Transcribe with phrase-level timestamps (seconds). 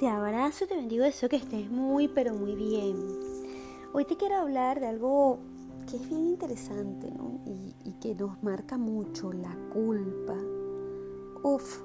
[0.00, 2.96] Te abrazo te bendigo, deseo que estés muy, pero muy bien.
[3.92, 5.40] Hoy te quiero hablar de algo
[5.86, 7.38] que es bien interesante ¿no?
[7.44, 10.38] y, y que nos marca mucho, la culpa.
[11.42, 11.82] Uf,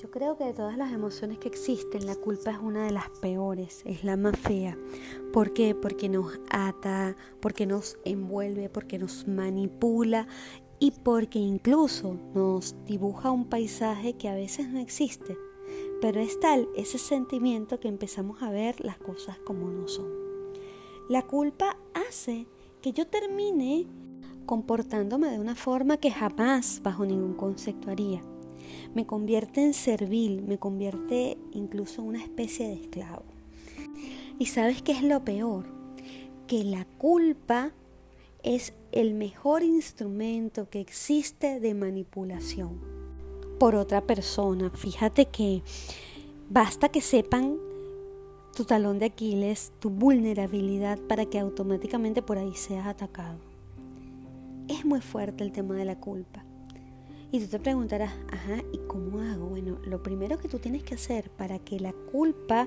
[0.00, 3.10] yo creo que de todas las emociones que existen, la culpa es una de las
[3.20, 4.78] peores, es la más fea.
[5.30, 5.74] ¿Por qué?
[5.74, 10.26] Porque nos ata, porque nos envuelve, porque nos manipula
[10.78, 15.36] y porque incluso nos dibuja un paisaje que a veces no existe.
[16.00, 20.08] Pero es tal ese sentimiento que empezamos a ver las cosas como no son.
[21.08, 22.46] La culpa hace
[22.80, 23.86] que yo termine
[24.46, 28.22] comportándome de una forma que jamás bajo ningún concepto haría
[28.94, 33.24] me convierte en servil, me convierte incluso en una especie de esclavo.
[34.38, 35.66] ¿Y sabes qué es lo peor?
[36.46, 37.72] Que la culpa
[38.42, 42.99] es el mejor instrumento que existe de manipulación
[43.60, 44.70] por otra persona.
[44.70, 45.62] Fíjate que
[46.48, 47.58] basta que sepan
[48.56, 53.38] tu talón de Aquiles, tu vulnerabilidad para que automáticamente por ahí seas atacado.
[54.66, 56.42] Es muy fuerte el tema de la culpa.
[57.30, 59.46] Y tú te preguntarás, ajá, ¿y cómo hago?
[59.46, 62.66] Bueno, lo primero que tú tienes que hacer para que la culpa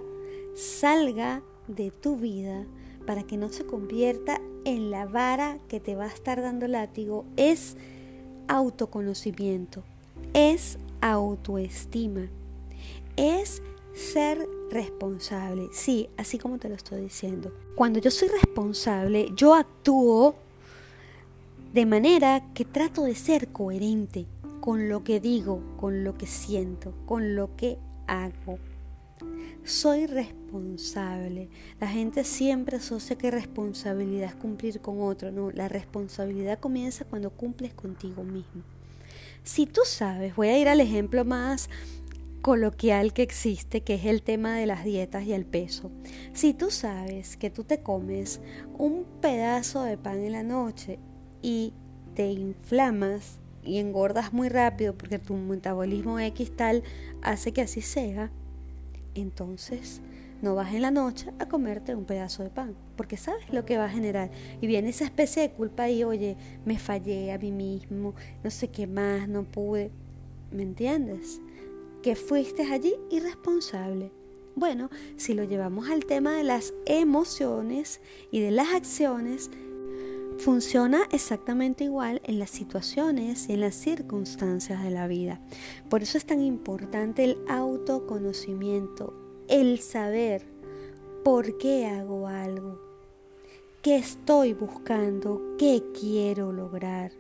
[0.54, 2.68] salga de tu vida,
[3.08, 7.26] para que no se convierta en la vara que te va a estar dando látigo,
[7.36, 7.78] es
[8.48, 9.84] autoconocimiento,
[10.34, 12.30] es autoestima,
[13.16, 13.62] es
[13.94, 15.70] ser responsable.
[15.72, 17.54] Sí, así como te lo estoy diciendo.
[17.76, 20.36] Cuando yo soy responsable, yo actúo
[21.74, 24.26] de manera que trato de ser coherente
[24.62, 28.60] con lo que digo, con lo que siento, con lo que hago.
[29.64, 31.50] Soy responsable.
[31.80, 35.32] La gente siempre asocia que responsabilidad es cumplir con otro.
[35.32, 38.64] No, la responsabilidad comienza cuando cumples contigo mismo.
[39.44, 41.70] Si tú sabes, voy a ir al ejemplo más
[42.42, 45.92] coloquial que existe, que es el tema de las dietas y el peso.
[46.34, 48.40] Si tú sabes que tú te comes
[48.78, 50.98] un pedazo de pan en la noche
[51.42, 51.74] y
[52.16, 56.84] te inflamas y engordas muy rápido porque tu metabolismo X tal
[57.22, 58.32] hace que así sea,
[59.14, 60.02] entonces
[60.44, 63.78] no vas en la noche a comerte un pedazo de pan, porque sabes lo que
[63.78, 64.30] va a generar.
[64.60, 68.68] Y viene esa especie de culpa y, oye, me fallé a mí mismo, no sé
[68.68, 69.90] qué más, no pude.
[70.52, 71.40] ¿Me entiendes?
[72.04, 74.12] Que fuiste allí irresponsable.
[74.56, 79.50] Bueno, si lo llevamos al tema de las emociones y de las acciones,
[80.40, 85.40] funciona exactamente igual en las situaciones y en las circunstancias de la vida.
[85.90, 89.23] Por eso es tan importante el autoconocimiento,
[89.54, 90.42] el saber
[91.24, 92.80] por qué hago algo,
[93.84, 97.12] qué estoy buscando, qué quiero lograr,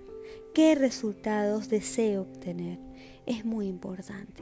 [0.51, 2.79] qué resultados deseo obtener.
[3.27, 4.41] Es muy importante.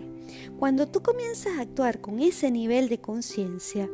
[0.57, 3.89] Cuando tú comienzas a actuar con ese nivel de conciencia,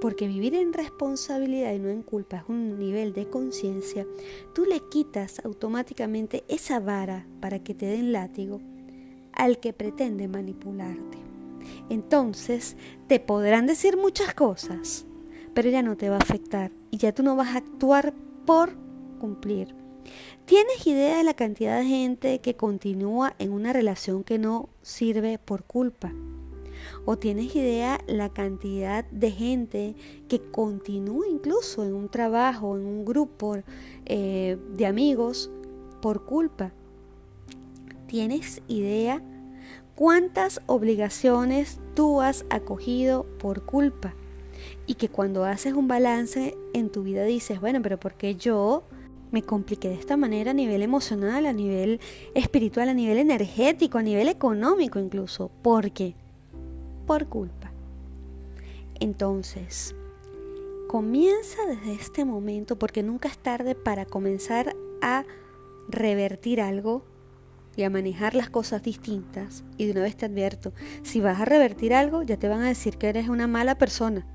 [0.00, 4.06] porque vivir en responsabilidad y no en culpa es un nivel de conciencia,
[4.54, 8.62] tú le quitas automáticamente esa vara para que te den látigo
[9.34, 11.31] al que pretende manipularte.
[11.88, 12.76] Entonces
[13.06, 15.06] te podrán decir muchas cosas,
[15.54, 18.14] pero ya no te va a afectar y ya tú no vas a actuar
[18.46, 18.74] por
[19.18, 19.74] cumplir.
[20.46, 25.38] ¿Tienes idea de la cantidad de gente que continúa en una relación que no sirve
[25.38, 26.12] por culpa?
[27.04, 29.94] ¿O tienes idea la cantidad de gente
[30.28, 33.56] que continúa incluso en un trabajo, en un grupo
[34.06, 35.50] eh, de amigos
[36.00, 36.72] por culpa?
[38.08, 39.22] ¿Tienes idea
[39.94, 44.14] cuántas obligaciones tú has acogido por culpa?
[44.86, 48.84] Y que cuando haces un balance en tu vida dices, bueno, pero ¿por qué yo
[49.30, 52.00] me compliqué de esta manera a nivel emocional, a nivel
[52.34, 55.50] espiritual, a nivel energético, a nivel económico incluso?
[55.62, 56.14] ¿Por qué?
[57.06, 57.70] por culpa.
[59.00, 59.94] Entonces,
[60.88, 65.24] comienza desde este momento porque nunca es tarde para comenzar a
[65.88, 67.04] revertir algo
[67.76, 69.64] y a manejar las cosas distintas.
[69.76, 70.72] Y de una vez te advierto,
[71.02, 74.26] si vas a revertir algo, ya te van a decir que eres una mala persona.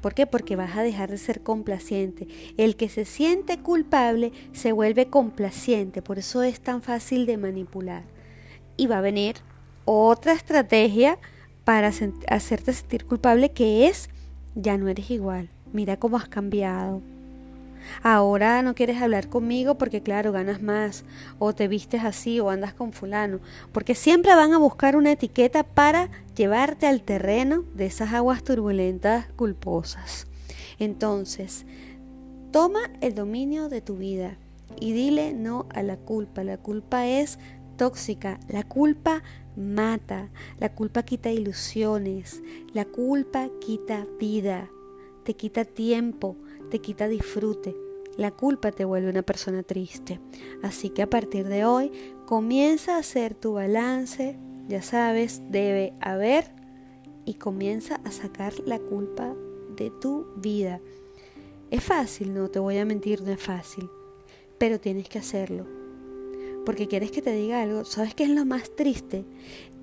[0.00, 0.26] ¿Por qué?
[0.26, 2.28] Porque vas a dejar de ser complaciente.
[2.56, 8.04] El que se siente culpable se vuelve complaciente, por eso es tan fácil de manipular.
[8.76, 9.36] Y va a venir
[9.84, 11.18] otra estrategia
[11.64, 11.90] para
[12.28, 14.08] hacerte sentir culpable que es,
[14.54, 17.02] ya no eres igual, mira cómo has cambiado.
[18.02, 21.04] Ahora no quieres hablar conmigo porque claro, ganas más,
[21.38, 23.40] o te vistes así, o andas con fulano,
[23.72, 29.26] porque siempre van a buscar una etiqueta para llevarte al terreno de esas aguas turbulentas
[29.36, 30.26] culposas.
[30.78, 31.66] Entonces,
[32.50, 34.36] toma el dominio de tu vida
[34.80, 36.44] y dile no a la culpa.
[36.44, 37.38] La culpa es
[37.76, 38.38] tóxica.
[38.48, 39.22] La culpa
[39.56, 42.42] mata, la culpa quita ilusiones,
[42.72, 44.68] la culpa quita vida,
[45.24, 46.36] te quita tiempo,
[46.70, 47.76] te quita disfrute.
[48.16, 50.20] La culpa te vuelve una persona triste.
[50.62, 51.92] Así que a partir de hoy
[52.26, 54.36] comienza a hacer tu balance,
[54.68, 56.50] ya sabes, debe haber
[57.24, 59.34] y comienza a sacar la culpa
[59.76, 60.80] de tu vida.
[61.70, 63.90] Es fácil, no te voy a mentir, no es fácil,
[64.56, 65.66] pero tienes que hacerlo.
[66.64, 69.24] Porque quieres que te diga algo, ¿sabes qué es lo más triste?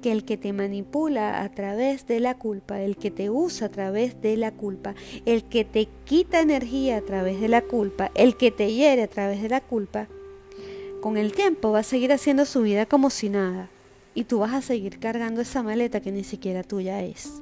[0.04, 3.72] Que el que te manipula a través de la culpa, el que te usa a
[3.72, 4.94] través de la culpa,
[5.26, 9.08] el que te quita energía a través de la culpa, el que te hiere a
[9.08, 10.10] través de la culpa,
[11.02, 13.70] con el tiempo va a seguir haciendo su vida como si nada.
[14.14, 17.42] Y tú vas a seguir cargando esa maleta que ni siquiera tuya es.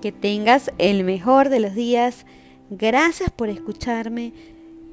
[0.00, 2.26] Que tengas el mejor de los días.
[2.70, 4.32] Gracias por escucharme.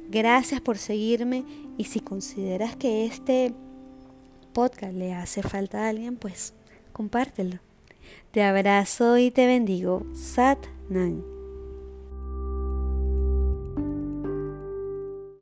[0.09, 1.43] Gracias por seguirme.
[1.77, 3.53] Y si consideras que este
[4.55, 6.53] podcast le hace falta a alguien, pues
[6.93, 7.59] compártelo.
[8.31, 10.05] Te abrazo y te bendigo.
[10.15, 10.59] Sat
[10.89, 11.34] Nan.